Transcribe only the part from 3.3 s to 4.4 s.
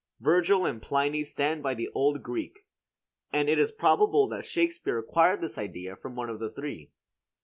and it is quite probable